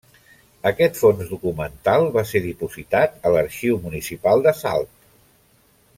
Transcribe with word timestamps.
Aquest 0.69 0.95
fons 1.01 1.27
documental 1.33 2.07
va 2.17 2.23
ser 2.31 2.41
dipositat 2.47 3.21
a 3.31 3.35
l'Arxiu 3.37 3.79
Municipal 3.85 4.45
de 4.49 4.59
Salt. 4.63 4.95